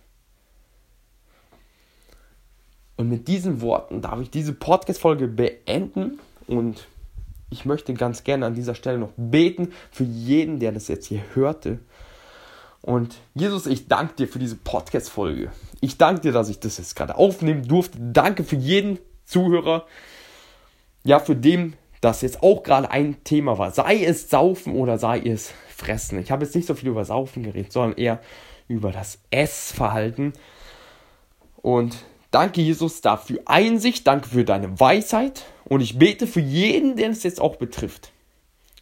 Und 2.96 3.08
mit 3.08 3.26
diesen 3.26 3.60
Worten 3.60 4.02
darf 4.02 4.20
ich 4.20 4.30
diese 4.30 4.52
Podcast-Folge 4.52 5.26
beenden 5.26 6.20
und 6.46 6.86
ich 7.50 7.64
möchte 7.64 7.94
ganz 7.94 8.24
gerne 8.24 8.46
an 8.46 8.54
dieser 8.54 8.74
Stelle 8.74 8.98
noch 8.98 9.12
beten 9.16 9.72
für 9.90 10.04
jeden, 10.04 10.60
der 10.60 10.72
das 10.72 10.88
jetzt 10.88 11.06
hier 11.06 11.22
hörte. 11.34 11.80
Und 12.82 13.16
Jesus, 13.34 13.66
ich 13.66 13.88
danke 13.88 14.14
dir 14.14 14.28
für 14.28 14.38
diese 14.38 14.56
Podcast-Folge. 14.56 15.50
Ich 15.80 15.96
danke 15.96 16.20
dir, 16.20 16.32
dass 16.32 16.48
ich 16.48 16.60
das 16.60 16.78
jetzt 16.78 16.94
gerade 16.94 17.16
aufnehmen 17.16 17.66
durfte. 17.66 17.98
Danke 18.00 18.44
für 18.44 18.56
jeden 18.56 18.98
Zuhörer, 19.24 19.86
ja, 21.02 21.18
für 21.18 21.34
den 21.34 21.74
das 22.00 22.20
jetzt 22.20 22.42
auch 22.42 22.62
gerade 22.62 22.90
ein 22.90 23.24
Thema 23.24 23.58
war. 23.58 23.70
Sei 23.70 24.04
es 24.04 24.28
Saufen 24.28 24.74
oder 24.74 24.98
sei 24.98 25.20
es 25.20 25.52
Fressen. 25.74 26.18
Ich 26.18 26.30
habe 26.30 26.44
jetzt 26.44 26.54
nicht 26.54 26.66
so 26.66 26.74
viel 26.74 26.88
über 26.88 27.04
Saufen 27.04 27.42
geredet, 27.42 27.72
sondern 27.72 27.98
eher 27.98 28.20
über 28.68 28.92
das 28.92 29.18
Essverhalten. 29.30 30.32
Und 31.56 31.96
danke, 32.30 32.60
Jesus, 32.60 33.00
dafür 33.00 33.40
Einsicht, 33.46 34.06
danke 34.06 34.28
für 34.28 34.44
deine 34.44 34.78
Weisheit. 34.78 35.44
Und 35.64 35.80
ich 35.80 35.98
bete 35.98 36.26
für 36.26 36.40
jeden, 36.40 36.96
den 36.96 37.12
es 37.12 37.22
jetzt 37.22 37.40
auch 37.40 37.56
betrifft. 37.56 38.12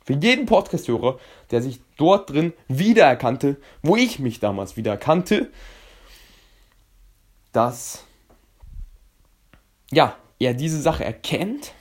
Für 0.05 0.15
jeden 0.15 0.47
Podcast-Hörer, 0.47 1.19
der 1.51 1.63
sich 1.63 1.81
dort 1.97 2.31
drin 2.31 2.53
wiedererkannte, 2.69 3.57
wo 3.83 3.97
ich 3.97 4.19
mich 4.19 4.41
damals 4.41 4.77
wiedererkannte, 4.77 5.51
dass 7.53 8.05
ja, 9.93 10.17
er 10.39 10.55
diese 10.55 10.81
Sache 10.81 11.05
erkennt, 11.05 11.75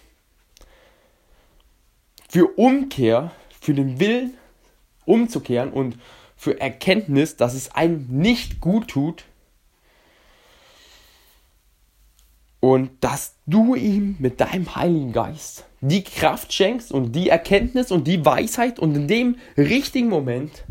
für 2.30 2.48
Umkehr, 2.58 3.32
für 3.60 3.74
den 3.74 4.00
Willen 4.00 4.38
umzukehren 5.06 5.72
und 5.72 5.98
für 6.36 6.60
Erkenntnis, 6.60 7.36
dass 7.36 7.54
es 7.54 7.72
einem 7.72 8.08
nicht 8.10 8.60
gut 8.62 8.88
tut, 8.88 9.26
Und 12.62 12.92
dass 13.04 13.34
du 13.48 13.74
ihm 13.74 14.16
mit 14.20 14.40
deinem 14.40 14.76
Heiligen 14.76 15.12
Geist 15.12 15.66
die 15.82 16.04
Kraft 16.04 16.54
schenkst 16.54 16.92
und 16.92 17.14
die 17.14 17.28
Erkenntnis 17.28 17.92
und 17.92 18.06
die 18.06 18.24
Weisheit 18.24 18.78
und 18.78 18.96
in 18.96 19.08
dem 19.08 19.36
richtigen 19.58 20.10
Moment 20.10 20.64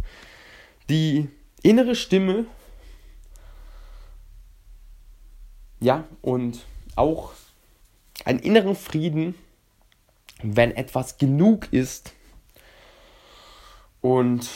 die 0.89 1.29
innere 1.63 1.97
Stimme, 1.97 2.47
ja, 5.81 6.05
und 6.23 6.61
auch 6.95 7.33
einen 8.25 8.39
inneren 8.39 8.77
Frieden, 8.77 9.35
wenn 10.43 10.71
etwas 10.77 11.19
genug 11.19 11.73
ist 11.73 12.13
und 14.01 14.49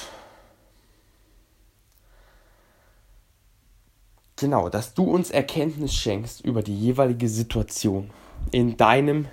Genau, 4.37 4.69
dass 4.69 4.95
du 4.95 5.05
uns 5.05 5.31
Erkenntnis 5.31 5.95
schenkst 5.95 6.45
über 6.45 6.63
die 6.63 6.79
jeweilige 6.79 7.29
Situation. 7.29 8.11
In 8.51 8.77
deinem 8.77 9.27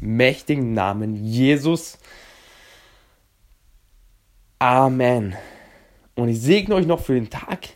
mächtigen 0.00 0.74
Namen, 0.74 1.24
Jesus. 1.24 1.96
Amen. 4.58 5.36
Und 6.16 6.28
ich 6.28 6.40
segne 6.40 6.74
euch 6.74 6.86
noch 6.86 7.00
für 7.00 7.14
den 7.14 7.30
Tag 7.30 7.68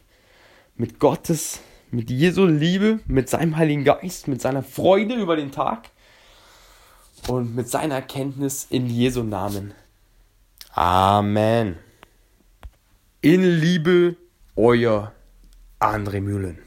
mit 0.75 0.99
Gottes, 0.99 1.61
mit 1.91 2.11
Jesu 2.11 2.45
Liebe, 2.45 2.99
mit 3.07 3.29
seinem 3.29 3.57
Heiligen 3.57 3.85
Geist, 3.85 4.29
mit 4.29 4.43
seiner 4.43 4.63
Freude 4.65 5.15
über 5.15 5.37
den 5.37 5.53
Tag 5.53 5.91
und 7.29 7.55
mit 7.55 7.69
seiner 7.69 7.95
Erkenntnis 7.95 8.67
in 8.69 8.87
Jesu 8.87 9.23
Namen. 9.23 9.73
Amen. 10.77 11.77
In 13.23 13.41
Liebe, 13.41 14.17
euer 14.57 15.13
André 15.81 16.21
Mühlen. 16.21 16.59